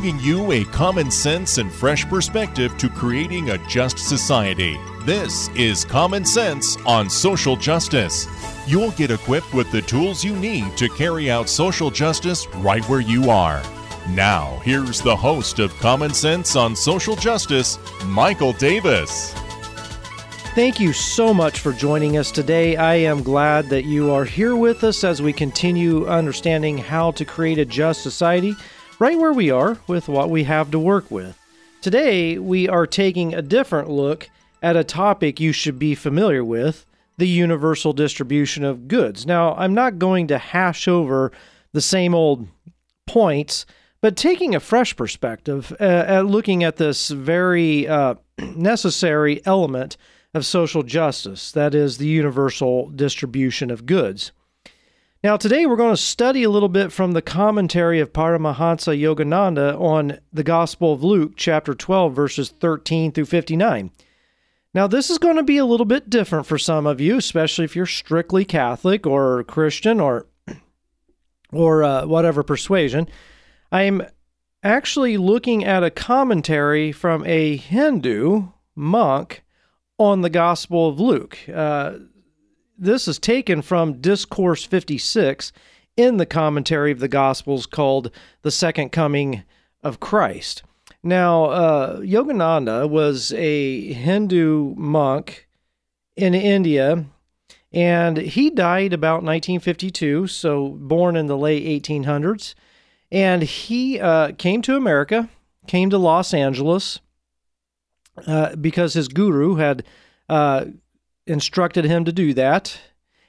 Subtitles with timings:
[0.00, 4.80] Bringing you a common sense and fresh perspective to creating a just society.
[5.02, 8.26] This is Common Sense on Social Justice.
[8.66, 13.00] You'll get equipped with the tools you need to carry out social justice right where
[13.00, 13.62] you are.
[14.08, 19.34] Now, here's the host of Common Sense on Social Justice, Michael Davis.
[20.54, 22.74] Thank you so much for joining us today.
[22.74, 27.26] I am glad that you are here with us as we continue understanding how to
[27.26, 28.56] create a just society
[29.00, 31.36] right where we are with what we have to work with.
[31.80, 34.28] Today, we are taking a different look
[34.62, 39.26] at a topic you should be familiar with the universal distribution of goods.
[39.26, 41.32] Now, I'm not going to hash over
[41.72, 42.46] the same old
[43.06, 43.64] points,
[44.02, 49.96] but taking a fresh perspective uh, at looking at this very uh, necessary element
[50.34, 54.32] of social justice that is, the universal distribution of goods.
[55.22, 59.78] Now, today we're going to study a little bit from the commentary of Paramahansa Yogananda
[59.78, 63.90] on the Gospel of Luke, chapter 12, verses 13 through 59.
[64.72, 67.66] Now, this is going to be a little bit different for some of you, especially
[67.66, 70.26] if you're strictly Catholic or Christian or
[71.52, 73.06] or uh, whatever persuasion.
[73.70, 74.00] I'm
[74.62, 79.44] actually looking at a commentary from a Hindu monk
[79.98, 81.38] on the Gospel of Luke.
[81.46, 81.98] Uh,
[82.80, 85.52] this is taken from Discourse 56
[85.96, 89.42] in the commentary of the Gospels called The Second Coming
[89.82, 90.62] of Christ.
[91.02, 95.46] Now, uh, Yogananda was a Hindu monk
[96.16, 97.04] in India,
[97.70, 102.54] and he died about 1952, so born in the late 1800s.
[103.12, 105.28] And he uh, came to America,
[105.66, 107.00] came to Los Angeles,
[108.26, 109.84] uh, because his guru had
[110.28, 110.66] uh,
[111.30, 112.78] instructed him to do that.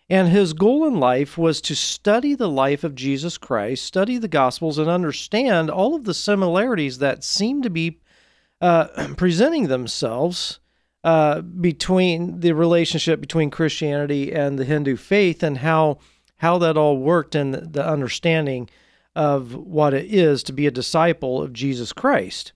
[0.09, 4.27] And his goal in life was to study the life of Jesus Christ, study the
[4.27, 8.01] Gospels, and understand all of the similarities that seem to be
[8.59, 10.59] uh, presenting themselves
[11.03, 15.99] uh, between the relationship between Christianity and the Hindu faith, and how
[16.37, 18.69] how that all worked, and the understanding
[19.15, 22.51] of what it is to be a disciple of Jesus Christ.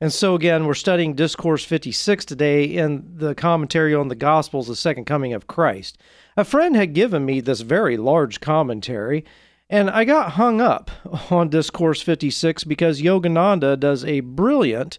[0.00, 4.74] And so, again, we're studying Discourse 56 today in the commentary on the Gospels, the
[4.74, 5.98] second coming of Christ.
[6.38, 9.26] A friend had given me this very large commentary,
[9.68, 10.90] and I got hung up
[11.30, 14.98] on Discourse 56 because Yogananda does a brilliant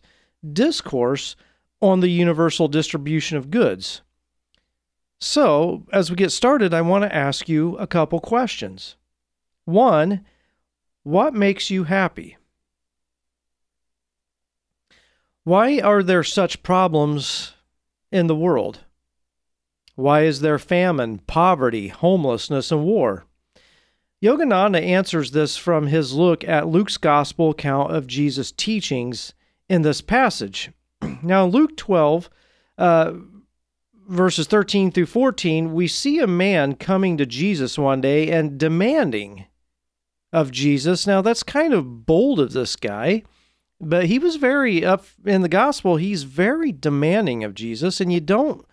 [0.54, 1.36] discourse
[1.82, 4.04] on the universal distribution of goods.
[5.20, 8.98] So, as we get started, I want to ask you a couple questions.
[9.66, 10.26] One,
[11.02, 12.38] what makes you happy?
[15.44, 17.54] Why are there such problems
[18.12, 18.82] in the world?
[19.96, 23.26] Why is there famine, poverty, homelessness, and war?
[24.24, 29.34] Yogananda answers this from his look at Luke's gospel account of Jesus' teachings
[29.68, 30.72] in this passage.
[31.24, 32.30] Now, Luke 12,
[32.78, 33.14] uh,
[34.08, 39.46] verses 13 through 14, we see a man coming to Jesus one day and demanding
[40.32, 41.08] of Jesus.
[41.08, 43.24] Now, that's kind of bold of this guy.
[43.82, 48.20] But he was very up in the gospel, he's very demanding of Jesus, and you
[48.20, 48.64] don't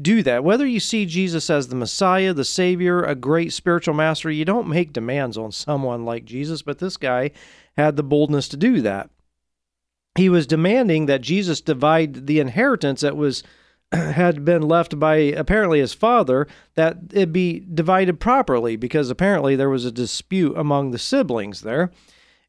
[0.00, 0.44] do that.
[0.44, 4.68] Whether you see Jesus as the Messiah, the Savior, a great spiritual master, you don't
[4.68, 7.32] make demands on someone like Jesus, but this guy
[7.76, 9.10] had the boldness to do that.
[10.14, 13.42] He was demanding that Jesus divide the inheritance that was
[13.92, 16.46] had been left by apparently his father
[16.76, 21.90] that it be divided properly because apparently there was a dispute among the siblings there.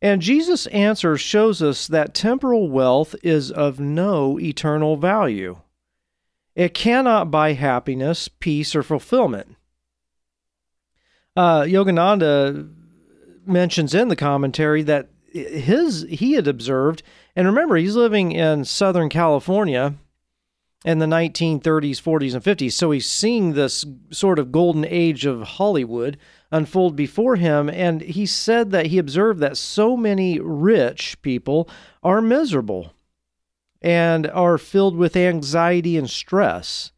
[0.03, 5.61] And Jesus' answer shows us that temporal wealth is of no eternal value.
[6.55, 9.55] It cannot buy happiness, peace, or fulfillment.
[11.37, 12.69] Uh, Yogananda
[13.45, 17.01] mentions in the commentary that his he had observed,
[17.33, 19.95] and remember, he's living in Southern California
[20.83, 22.73] in the 1930s, 40s, and 50s.
[22.73, 26.17] So he's seeing this sort of golden age of Hollywood
[26.53, 27.69] unfold before him.
[27.69, 31.67] And he said that he observed that so many rich people
[32.01, 32.93] are miserable
[33.81, 36.91] and are filled with anxiety and stress.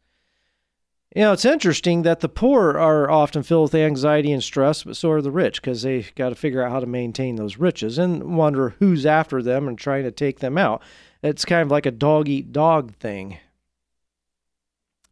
[1.14, 4.96] You know, it's interesting that the poor are often filled with anxiety and stress, but
[4.98, 7.96] so are the rich because they've got to figure out how to maintain those riches
[7.96, 10.82] and wonder who's after them and trying to take them out.
[11.22, 13.38] It's kind of like a dog eat dog thing.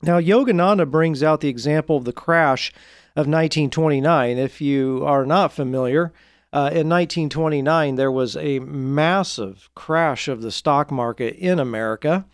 [0.02, 2.70] Now, Yogananda brings out the example of the crash
[3.16, 4.38] of 1929.
[4.38, 6.12] If you are not familiar,
[6.55, 12.26] uh, in 1929, there was a massive crash of the stock market in America,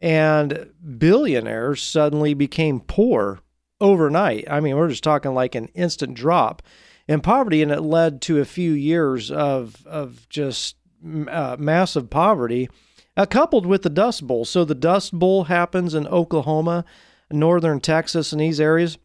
[0.00, 3.40] and billionaires suddenly became poor
[3.78, 4.50] overnight.
[4.50, 6.62] I mean, we're just talking like an instant drop
[7.06, 10.76] in poverty, and it led to a few years of of just
[11.28, 12.70] uh, massive poverty,
[13.18, 14.44] uh, coupled with the Dust Bowl.
[14.46, 16.86] So the Dust Bowl happens in Oklahoma,
[17.30, 18.96] northern Texas, and these areas.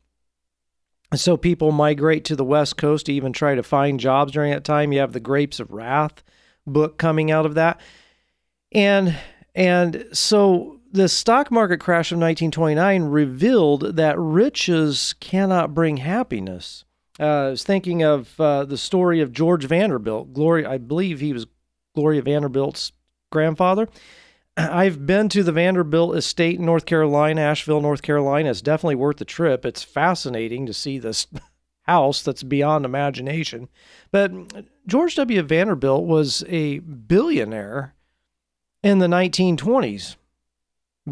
[1.16, 4.64] So people migrate to the West Coast to even try to find jobs during that
[4.64, 4.92] time.
[4.92, 6.24] You have the Grapes of Wrath
[6.66, 7.80] book coming out of that,
[8.72, 9.16] and
[9.54, 16.86] and so the stock market crash of 1929 revealed that riches cannot bring happiness.
[17.20, 20.34] Uh, I was thinking of uh, the story of George Vanderbilt.
[20.34, 21.46] Gloria, I believe he was
[21.96, 22.92] Gloria Vanderbilt's
[23.32, 23.88] grandfather.
[24.56, 28.50] I've been to the Vanderbilt estate in North Carolina, Asheville, North Carolina.
[28.50, 29.66] It's definitely worth the trip.
[29.66, 31.26] It's fascinating to see this
[31.84, 33.68] house that's beyond imagination.
[34.12, 34.32] But
[34.86, 35.42] George W.
[35.42, 37.96] Vanderbilt was a billionaire
[38.84, 40.18] in the 1920s.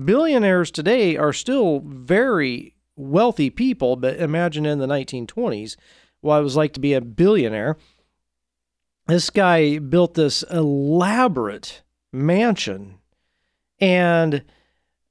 [0.05, 5.77] Billionaires today are still very wealthy people, but imagine in the 1920s
[6.21, 7.75] what it was like to be a billionaire.
[9.07, 11.81] This guy built this elaborate
[12.13, 12.99] mansion
[13.81, 14.43] and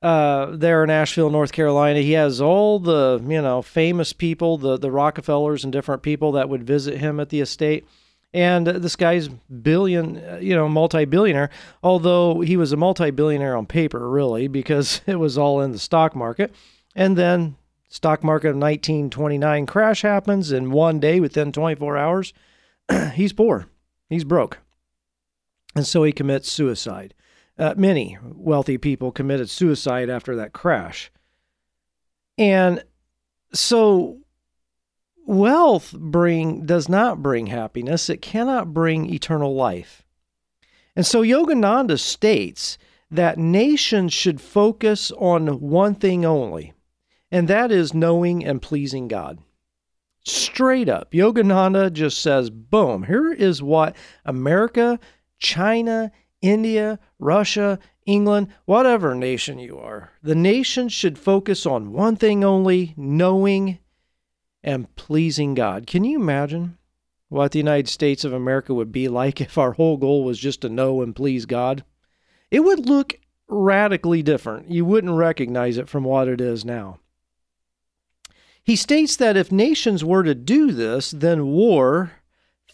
[0.00, 4.78] uh, there in Asheville, North Carolina, he has all the you know famous people, the
[4.78, 7.86] the Rockefellers and different people that would visit him at the estate.
[8.32, 11.50] And this guy's billion, uh, you know, multi-billionaire.
[11.82, 16.14] Although he was a multi-billionaire on paper, really, because it was all in the stock
[16.14, 16.54] market.
[16.94, 17.56] And then
[17.88, 22.32] stock market of 1929 crash happens, and one day within 24 hours,
[23.14, 23.66] he's poor,
[24.08, 24.58] he's broke,
[25.74, 27.14] and so he commits suicide.
[27.60, 31.12] Uh, many wealthy people committed suicide after that crash.
[32.38, 32.82] And
[33.52, 34.20] so
[35.26, 40.02] wealth bring does not bring happiness, it cannot bring eternal life.
[40.96, 42.78] And so Yogananda states
[43.10, 46.72] that nations should focus on one thing only,
[47.30, 49.38] and that is knowing and pleasing God.
[50.24, 54.98] Straight up, Yogananda just says, boom, here is what America,
[55.38, 56.10] China,
[56.42, 62.94] India, Russia, England, whatever nation you are, the nation should focus on one thing only
[62.96, 63.78] knowing
[64.62, 65.86] and pleasing God.
[65.86, 66.76] Can you imagine
[67.28, 70.60] what the United States of America would be like if our whole goal was just
[70.62, 71.84] to know and please God?
[72.50, 74.70] It would look radically different.
[74.70, 76.98] You wouldn't recognize it from what it is now.
[78.62, 82.12] He states that if nations were to do this, then war,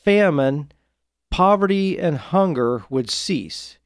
[0.04, 0.72] famine,
[1.30, 3.78] poverty and hunger would cease.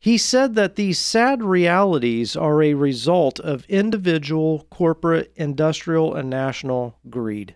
[0.00, 6.98] He said that these sad realities are a result of individual, corporate, industrial, and national
[7.08, 7.54] greed.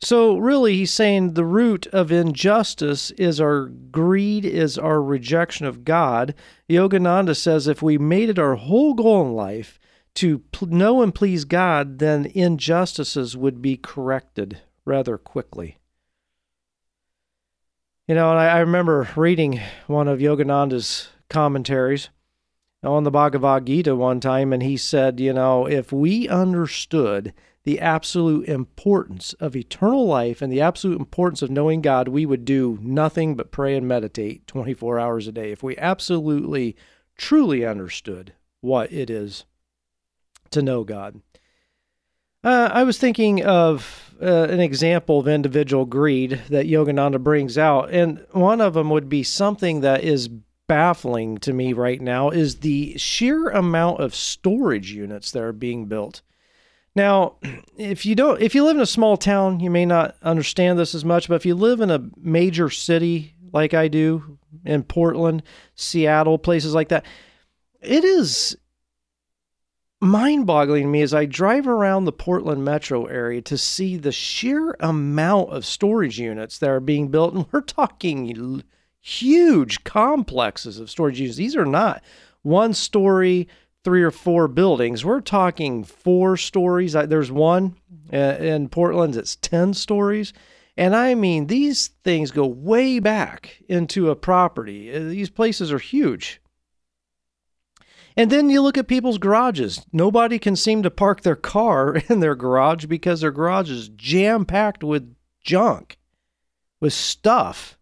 [0.00, 5.84] So, really, he's saying the root of injustice is our greed, is our rejection of
[5.84, 6.34] God.
[6.68, 9.78] Yogananda says if we made it our whole goal in life
[10.16, 15.78] to know and please God, then injustices would be corrected rather quickly.
[18.06, 22.10] You know, and I, I remember reading one of Yogananda's commentaries
[22.82, 27.32] on the Bhagavad Gita one time, and he said, you know, if we understood
[27.62, 32.44] the absolute importance of eternal life and the absolute importance of knowing God, we would
[32.44, 35.50] do nothing but pray and meditate 24 hours a day.
[35.50, 36.76] If we absolutely,
[37.16, 39.46] truly understood what it is
[40.50, 41.22] to know God.
[42.44, 47.90] Uh, I was thinking of uh, an example of individual greed that Yogananda brings out,
[47.90, 50.28] and one of them would be something that is
[50.66, 55.86] baffling to me right now is the sheer amount of storage units that are being
[55.86, 56.22] built.
[56.94, 57.36] Now,
[57.78, 60.94] if you don't if you live in a small town, you may not understand this
[60.94, 65.42] as much, but if you live in a major city like I do in Portland,
[65.76, 67.06] Seattle, places like that,
[67.80, 68.56] it is
[70.04, 74.12] mind boggling to me as I drive around the Portland metro area to see the
[74.12, 77.34] sheer amount of storage units that are being built.
[77.34, 78.62] And we're talking
[79.00, 81.36] huge complexes of storage units.
[81.36, 82.02] These are not
[82.42, 83.48] one story,
[83.82, 85.04] three or four buildings.
[85.04, 86.92] We're talking four stories.
[86.92, 87.76] There's one
[88.12, 90.32] uh, in Portland that's 10 stories.
[90.76, 94.94] And I mean, these things go way back into a property.
[94.94, 96.40] Uh, these places are huge.
[98.16, 99.84] And then you look at people's garages.
[99.92, 104.44] Nobody can seem to park their car in their garage because their garage is jam
[104.44, 105.98] packed with junk,
[106.80, 107.76] with stuff.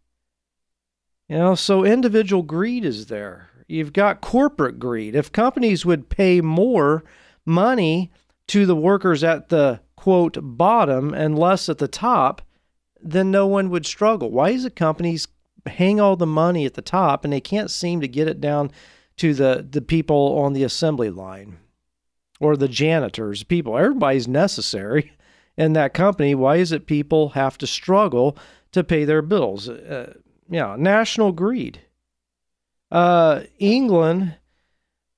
[1.29, 3.49] You know, so individual greed is there.
[3.69, 5.15] you've got corporate greed.
[5.15, 7.05] If companies would pay more
[7.47, 8.11] money
[8.49, 12.43] to the workers at the quote bottom and less at the top,
[13.01, 14.31] then no one would struggle.
[14.31, 15.29] Why is it companies
[15.67, 18.71] hang all the money at the top and they can't seem to get it down
[19.17, 21.59] to the, the people on the assembly line
[22.41, 23.77] or the janitors, people?
[23.77, 25.13] Everybody's necessary
[25.57, 26.35] in that company.
[26.35, 28.37] Why is it people have to struggle
[28.73, 29.69] to pay their bills?
[29.69, 30.15] Uh,
[30.49, 31.81] yeah, national greed.
[32.91, 34.37] Uh, England,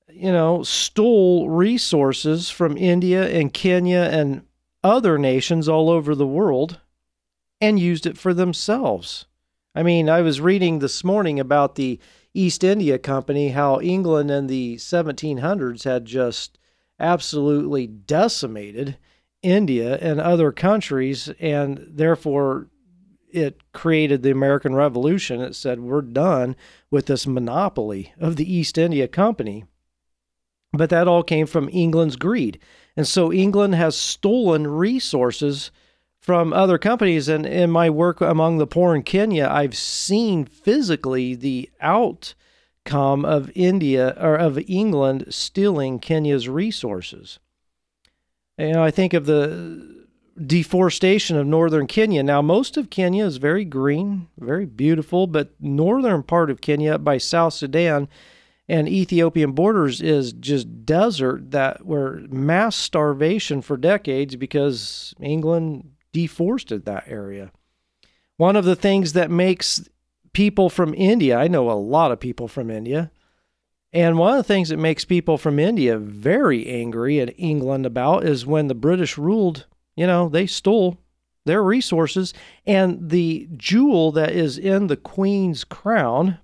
[0.09, 4.43] you know, stole resources from India and Kenya and
[4.83, 6.79] other nations all over the world
[7.59, 9.25] and used it for themselves.
[9.73, 11.99] I mean, I was reading this morning about the
[12.35, 16.59] East India Company, how England in the 1700s had just
[16.99, 18.97] absolutely decimated
[19.41, 22.67] India and other countries, and therefore
[23.31, 25.41] it created the American Revolution.
[25.41, 26.55] It said, We're done
[26.91, 29.65] with this monopoly of the East India Company.
[30.73, 32.59] But that all came from England's greed.
[32.97, 35.71] And so England has stolen resources
[36.25, 37.29] from other companies.
[37.29, 43.51] And in my work among the poor in Kenya, I've seen physically the outcome of
[43.53, 47.37] India or of England stealing Kenya's resources.
[48.57, 50.07] You know, I think of the
[50.43, 52.23] deforestation of northern Kenya.
[52.23, 57.19] Now, most of Kenya is very green, very beautiful, but northern part of Kenya by
[57.19, 58.07] South Sudan
[58.67, 66.85] and Ethiopian borders is just desert that were mass starvation for decades because England deforested
[66.85, 67.51] that area.
[68.37, 69.89] One of the things that makes
[70.31, 73.11] people from India, I know a lot of people from India,
[73.91, 78.23] and one of the things that makes people from India very angry at England about
[78.25, 79.65] is when the British ruled,
[79.97, 80.97] you know, they stole
[81.45, 82.33] their resources.
[82.65, 86.39] And the jewel that is in the Queen's crown,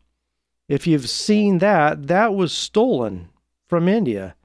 [0.68, 3.30] if you've seen that, that was stolen
[3.68, 4.36] from India.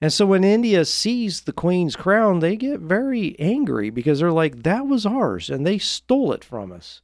[0.00, 4.62] And so when India sees the Queen's crown, they get very angry because they're like,
[4.62, 7.00] that was ours and they stole it from us.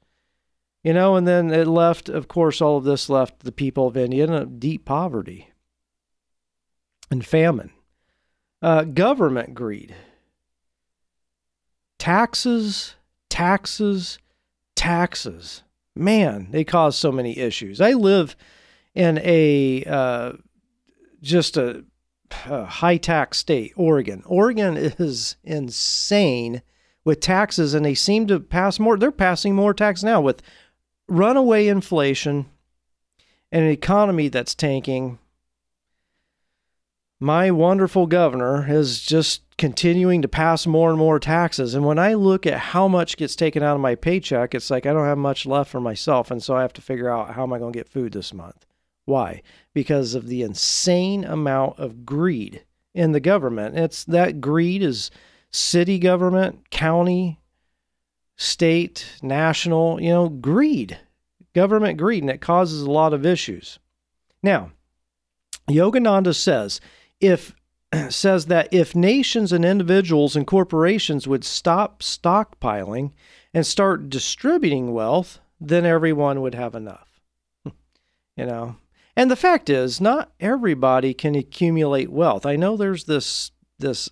[0.84, 3.96] You know, and then it left, of course, all of this left the people of
[3.96, 5.48] India in deep poverty
[7.10, 7.70] and famine.
[8.60, 9.94] Uh, government greed.
[11.98, 12.96] Taxes,
[13.30, 14.18] taxes,
[14.74, 15.62] taxes.
[15.94, 17.80] Man, they cause so many issues.
[17.80, 18.34] I live
[18.94, 20.32] in a uh,
[21.22, 21.84] just a,
[22.46, 24.22] a high tax state, Oregon.
[24.26, 26.62] Oregon is insane
[27.04, 28.96] with taxes, and they seem to pass more.
[28.96, 30.42] They're passing more tax now with
[31.08, 32.46] runaway inflation
[33.52, 35.18] and an economy that's tanking,
[37.20, 41.74] my wonderful governor is just continuing to pass more and more taxes.
[41.74, 44.86] And when I look at how much gets taken out of my paycheck, it's like
[44.86, 46.30] I don't have much left for myself.
[46.32, 48.34] And so I have to figure out how am I going to get food this
[48.34, 48.66] month?
[49.04, 49.42] Why?
[49.74, 53.76] Because of the insane amount of greed in the government.
[53.76, 55.10] It's that greed is
[55.50, 57.40] city government, county,
[58.36, 60.98] state, national, you know, greed,
[61.54, 63.78] government greed, and it causes a lot of issues.
[64.42, 64.72] Now,
[65.68, 66.80] Yogananda says
[67.20, 67.54] if
[68.08, 73.12] says that if nations and individuals and corporations would stop stockpiling
[73.54, 77.20] and start distributing wealth, then everyone would have enough.
[77.64, 78.76] you know,
[79.16, 82.46] and the fact is, not everybody can accumulate wealth.
[82.46, 84.08] I know there's this this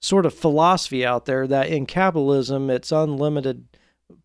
[0.00, 3.68] sort of philosophy out there that in capitalism it's unlimited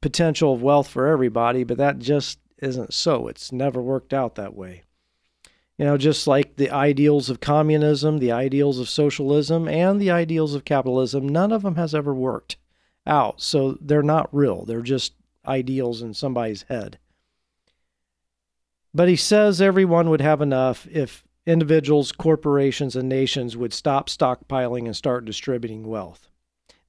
[0.02, 3.28] potential of wealth for everybody, but that just isn't so.
[3.28, 4.84] It's never worked out that way.
[5.78, 10.56] You know, just like the ideals of communism, the ideals of socialism, and the ideals
[10.56, 12.58] of capitalism, none of them has ever worked
[13.06, 13.42] out.
[13.42, 14.66] So they're not real.
[14.66, 15.14] They're just
[15.46, 16.98] ideals in somebody's head.
[18.94, 24.86] But he says everyone would have enough if individuals, corporations, and nations would stop stockpiling
[24.86, 26.30] and start distributing wealth.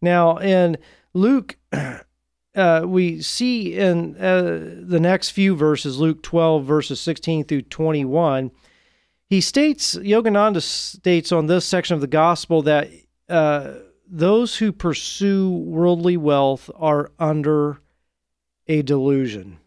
[0.00, 0.78] Now, in
[1.14, 1.56] Luke,
[2.54, 8.50] uh, we see in uh, the next few verses, Luke 12, verses 16 through 21,
[9.28, 12.88] he states, Yogananda states on this section of the gospel that
[13.28, 13.74] uh,
[14.10, 17.80] those who pursue worldly wealth are under
[18.66, 19.58] a delusion,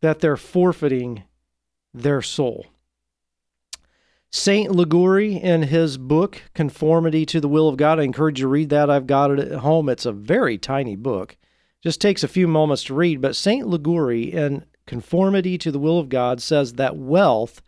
[0.00, 1.24] that they're forfeiting
[1.92, 2.66] their soul.
[4.30, 4.70] St.
[4.70, 8.68] Liguori, in his book, Conformity to the Will of God, I encourage you to read
[8.70, 8.90] that.
[8.90, 9.88] I've got it at home.
[9.88, 11.36] It's a very tiny book.
[11.82, 13.20] Just takes a few moments to read.
[13.20, 13.66] But St.
[13.66, 17.62] Liguori, in conformity to the will of God says that wealth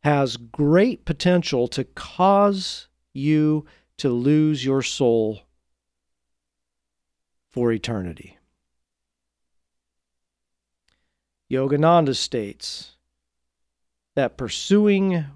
[0.00, 3.66] has great potential to cause you
[3.98, 5.42] to lose your soul
[7.50, 8.37] for eternity.
[11.50, 12.96] Yogananda states
[14.14, 15.26] that pursuing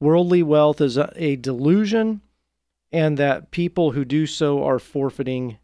[0.00, 2.20] worldly wealth is a, a delusion
[2.92, 5.58] and that people who do so are forfeiting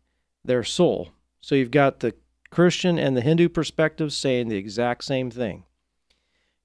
[0.45, 1.11] their soul.
[1.41, 2.15] So you've got the
[2.51, 5.65] Christian and the Hindu perspectives saying the exact same thing.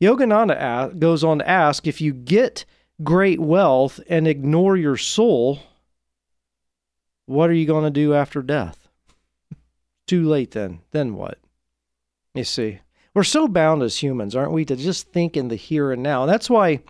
[0.02, 2.66] Yogananda goes on to ask if you get
[3.04, 5.60] great wealth and ignore your soul,
[7.26, 8.88] what are you going to do after death?
[10.08, 10.80] Too late then.
[10.92, 11.38] Then what?
[12.34, 12.80] You see,
[13.16, 16.26] we're so bound as humans, aren't we, to just think in the here and now.
[16.26, 16.82] That's why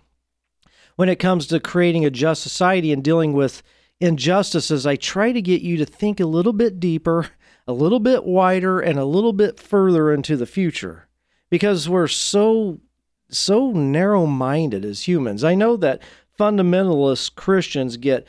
[0.96, 3.62] when it comes to creating a just society and dealing with
[4.00, 7.28] injustices, I try to get you to think a little bit deeper,
[7.66, 11.08] a little bit wider, and a little bit further into the future
[11.48, 12.80] because we're so
[13.28, 15.42] so narrow-minded as humans.
[15.42, 16.00] I know that
[16.38, 18.26] fundamentalist Christians get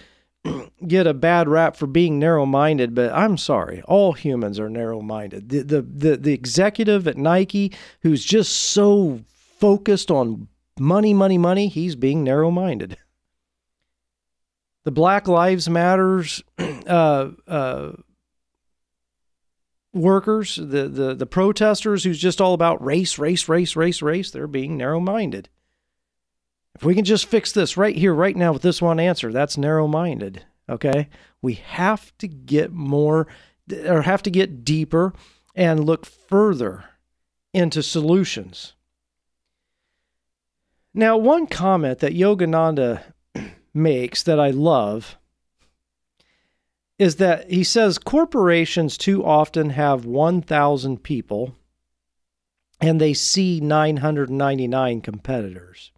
[0.87, 5.49] get a bad rap for being narrow-minded, but I'm sorry, all humans are narrow-minded.
[5.49, 9.21] The, the the the executive at Nike who's just so
[9.59, 10.47] focused on
[10.79, 12.97] money, money, money, he's being narrow-minded.
[14.83, 17.91] The Black Lives Matters uh, uh,
[19.93, 24.47] workers, the, the, the protesters who's just all about race, race, race, race, race, they're
[24.47, 25.49] being narrow minded.
[26.77, 29.57] If we can just fix this right here, right now, with this one answer, that's
[29.57, 30.45] narrow minded.
[30.69, 31.09] Okay.
[31.41, 33.25] We have to get more
[33.83, 35.11] or have to get deeper
[35.55, 36.85] and look further
[37.51, 38.73] into solutions.
[40.93, 43.01] Now, one comment that Yogananda
[43.73, 45.17] makes that I love
[46.99, 51.55] is that he says corporations too often have 1,000 people
[52.79, 55.91] and they see 999 competitors.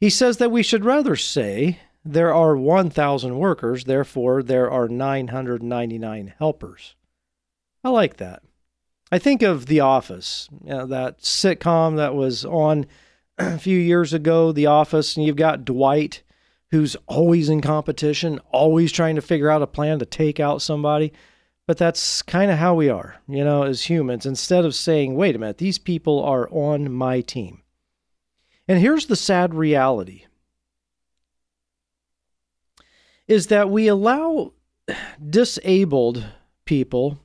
[0.00, 6.34] He says that we should rather say there are 1,000 workers, therefore there are 999
[6.38, 6.94] helpers.
[7.84, 8.42] I like that.
[9.12, 12.86] I think of The Office, you know, that sitcom that was on
[13.38, 16.22] a few years ago, The Office, and you've got Dwight
[16.70, 21.12] who's always in competition, always trying to figure out a plan to take out somebody.
[21.66, 24.26] But that's kind of how we are, you know, as humans.
[24.26, 27.62] Instead of saying, wait a minute, these people are on my team.
[28.70, 30.26] And here's the sad reality
[33.26, 34.52] is that we allow
[35.28, 36.24] disabled
[36.64, 37.18] people,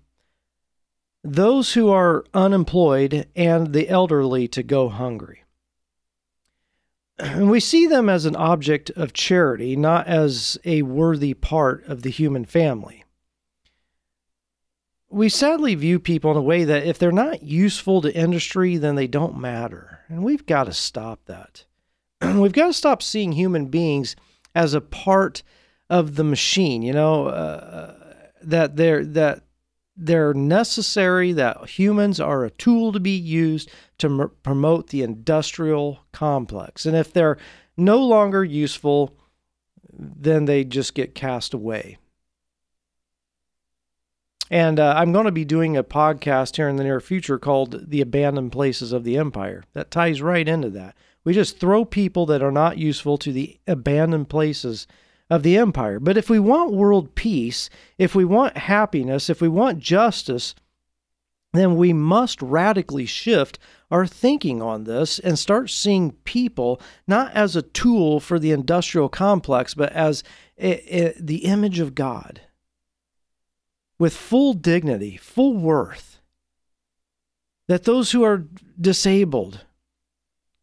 [1.24, 5.44] those who are unemployed, and the elderly to go hungry.
[7.20, 12.02] And we see them as an object of charity, not as a worthy part of
[12.02, 13.05] the human family.
[15.16, 18.96] We sadly view people in a way that if they're not useful to industry, then
[18.96, 20.02] they don't matter.
[20.10, 21.64] And we've got to stop that.
[22.22, 24.18] we've got to stop seeing human beings
[24.54, 25.42] as a part
[25.90, 27.94] of the machine, you know, uh,
[28.42, 29.44] that they're that
[29.96, 36.02] they're necessary, that humans are a tool to be used to m- promote the industrial
[36.12, 36.86] complex.
[36.86, 37.38] And if they're
[37.78, 39.18] no longer useful,
[39.98, 42.00] then they just get cast away.
[44.52, 47.90] And uh, I'm going to be doing a podcast here in the near future called
[47.90, 49.64] The Abandoned Places of the Empire.
[49.74, 50.96] That ties right into that.
[51.24, 54.86] We just throw people that are not useful to the abandoned places
[55.30, 56.00] of the empire.
[56.00, 60.54] But if we want world peace, if we want happiness, if we want justice,
[61.54, 63.58] then we must radically shift
[63.90, 69.10] our thinking on this and start seeing people not as a tool for the industrial
[69.10, 70.24] complex, but as
[70.60, 72.42] a, a, the image of God
[73.98, 76.20] with full dignity, full worth.
[77.68, 78.46] That those who are
[78.80, 79.66] disabled,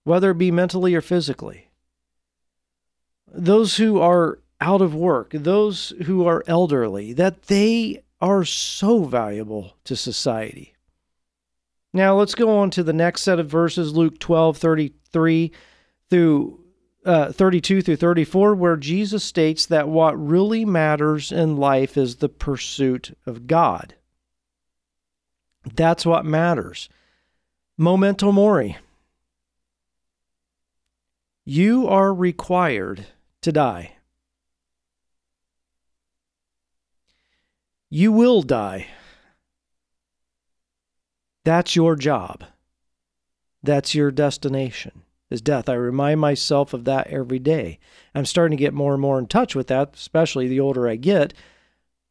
[0.05, 1.71] whether it be mentally or physically,
[3.27, 9.75] those who are out of work, those who are elderly, that they are so valuable
[9.85, 10.75] to society.
[11.93, 15.53] Now let's go on to the next set of verses, Luke 12, 33
[16.09, 16.62] through
[17.05, 22.29] uh, 32 through 34, where Jesus states that what really matters in life is the
[22.29, 23.95] pursuit of God.
[25.75, 26.89] That's what matters.
[27.77, 28.77] Memento mori.
[31.45, 33.07] You are required
[33.43, 33.97] to die.
[37.91, 38.87] You will die.
[41.45, 42.45] That's your job.
[43.63, 45.69] That's your destination is death.
[45.69, 47.79] I remind myself of that every day.
[48.15, 50.97] I'm starting to get more and more in touch with that, especially the older I
[50.97, 51.35] get.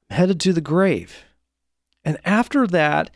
[0.09, 1.23] I'm headed to the grave.
[2.03, 3.11] And after that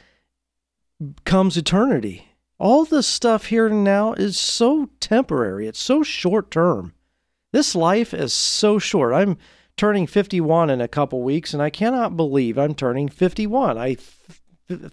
[1.26, 2.30] comes eternity.
[2.58, 5.68] All this stuff here and now is so temporary.
[5.68, 6.94] It's so short term.
[7.52, 9.14] This life is so short.
[9.14, 9.38] I'm
[9.78, 13.78] turning 51 in a couple weeks, and I cannot believe I'm turning 51.
[13.78, 14.42] I f-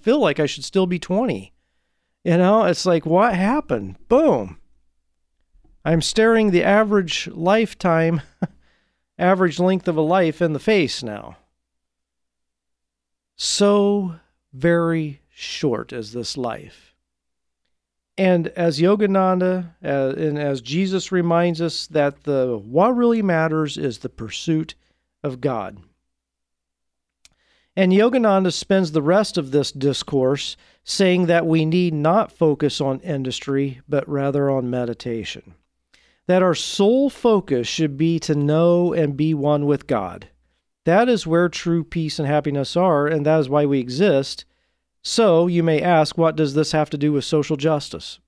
[0.00, 1.52] feel like I should still be 20.
[2.24, 3.96] You know, it's like, what happened?
[4.08, 4.58] Boom.
[5.84, 8.22] I'm staring the average lifetime,
[9.18, 11.36] average length of a life in the face now.
[13.36, 14.16] So
[14.52, 16.94] very short is this life.
[18.16, 23.98] And as Yogananda uh, and as Jesus reminds us that the what really matters is
[23.98, 24.74] the pursuit
[25.24, 25.78] of God.
[27.74, 33.00] And Yogananda spends the rest of this discourse saying that we need not focus on
[33.00, 35.54] industry, but rather on meditation.
[36.28, 40.28] That our sole focus should be to know and be one with God.
[40.84, 44.44] That is where true peace and happiness are, and that is why we exist.
[45.02, 48.20] So you may ask, what does this have to do with social justice?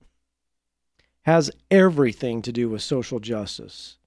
[1.23, 3.97] Has everything to do with social justice.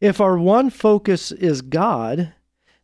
[0.00, 2.34] If our one focus is God,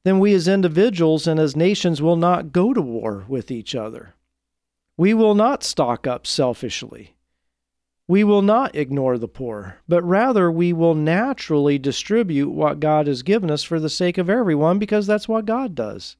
[0.04, 4.14] then we as individuals and as nations will not go to war with each other.
[4.96, 7.16] We will not stock up selfishly.
[8.10, 13.22] We will not ignore the poor, but rather we will naturally distribute what God has
[13.22, 16.16] given us for the sake of everyone because that's what God does.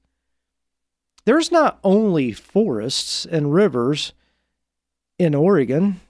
[1.24, 4.12] There's not only forests and rivers
[5.18, 6.00] in Oregon,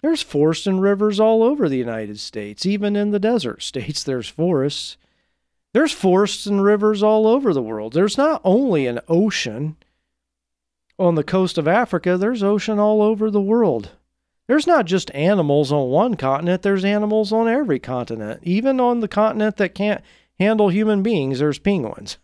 [0.00, 2.64] there's forests and rivers all over the United States.
[2.64, 4.96] Even in the desert states, there's forests.
[5.72, 7.94] There's forests and rivers all over the world.
[7.94, 9.76] There's not only an ocean
[11.00, 13.90] on the coast of Africa, there's ocean all over the world.
[14.50, 18.40] There's not just animals on one continent, there's animals on every continent.
[18.42, 20.02] Even on the continent that can't
[20.40, 22.18] handle human beings, there's penguins.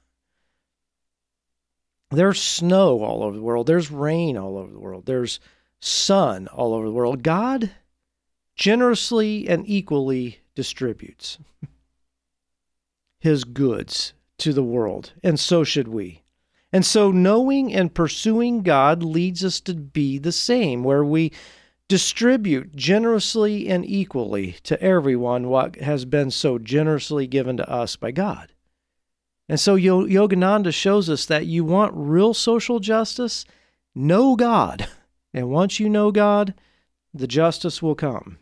[2.10, 3.68] There's snow all over the world.
[3.68, 5.06] There's rain all over the world.
[5.06, 5.38] There's
[5.78, 7.22] sun all over the world.
[7.22, 7.70] God
[8.56, 11.38] generously and equally distributes
[13.20, 16.24] his goods to the world, and so should we.
[16.72, 21.30] And so, knowing and pursuing God leads us to be the same, where we
[21.88, 28.10] distribute generously and equally to everyone what has been so generously given to us by
[28.10, 28.52] God.
[29.48, 33.44] And so Yogananda shows us that you want real social justice,
[33.94, 34.88] know God.
[35.34, 36.54] And once you know God,
[37.12, 38.38] the justice will come.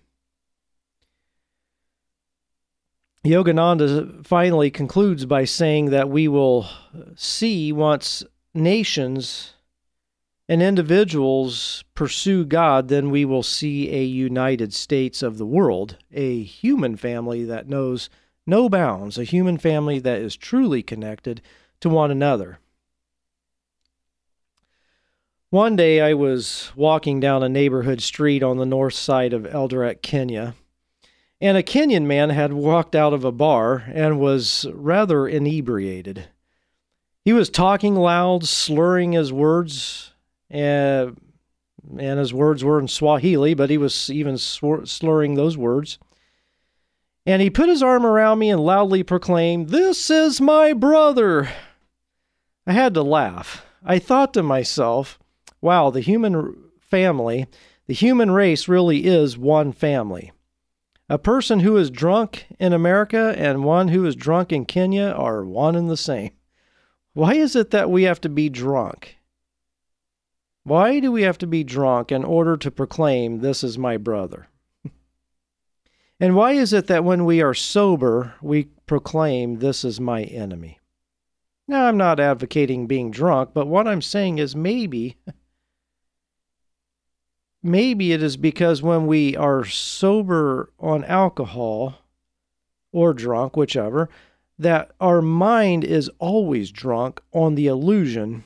[3.24, 6.68] Yogananda finally concludes by saying that we will
[7.16, 8.22] see once
[8.54, 9.54] nations
[10.48, 16.42] and individuals pursue God, then we will see a United States of the world, a
[16.42, 18.10] human family that knows
[18.46, 21.40] no bounds, a human family that is truly connected
[21.80, 22.58] to one another.
[25.48, 30.02] One day I was walking down a neighborhood street on the north side of Eldoret,
[30.02, 30.56] Kenya,
[31.40, 36.28] and a Kenyan man had walked out of a bar and was rather inebriated.
[37.24, 40.13] He was talking loud, slurring his words,
[40.50, 41.16] and,
[41.98, 45.98] and his words were in Swahili, but he was even slurring those words.
[47.26, 51.48] And he put his arm around me and loudly proclaimed, This is my brother.
[52.66, 53.64] I had to laugh.
[53.84, 55.18] I thought to myself,
[55.60, 57.46] wow, the human family,
[57.86, 60.32] the human race really is one family.
[61.08, 65.44] A person who is drunk in America and one who is drunk in Kenya are
[65.44, 66.30] one and the same.
[67.12, 69.18] Why is it that we have to be drunk?
[70.66, 74.48] Why do we have to be drunk in order to proclaim, This is my brother?
[76.20, 80.80] And why is it that when we are sober, we proclaim, This is my enemy?
[81.68, 85.18] Now, I'm not advocating being drunk, but what I'm saying is maybe,
[87.62, 91.96] maybe it is because when we are sober on alcohol
[92.90, 94.08] or drunk, whichever,
[94.58, 98.44] that our mind is always drunk on the illusion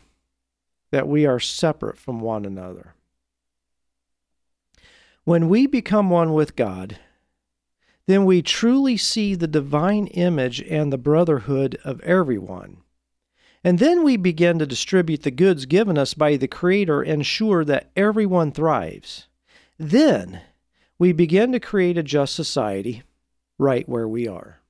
[0.90, 2.94] that we are separate from one another.
[5.24, 6.98] When we become one with God,
[8.06, 12.78] then we truly see the divine image and the brotherhood of everyone.
[13.62, 17.64] And then we begin to distribute the goods given us by the Creator, and ensure
[17.66, 19.26] that everyone thrives.
[19.78, 20.40] Then
[20.98, 23.02] we begin to create a just society
[23.58, 24.60] right where we are.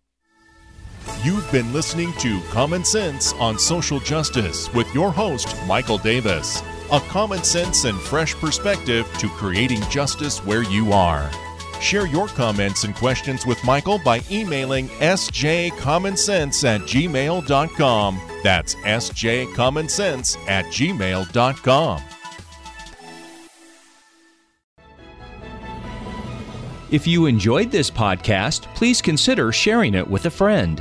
[1.24, 6.62] You've been listening to Common Sense on Social Justice with your host, Michael Davis.
[6.92, 11.28] A common sense and fresh perspective to creating justice where you are.
[11.80, 18.20] Share your comments and questions with Michael by emailing sjcommonsense at gmail.com.
[18.44, 22.02] That's sjcommonsense at gmail.com.
[26.92, 30.80] If you enjoyed this podcast, please consider sharing it with a friend.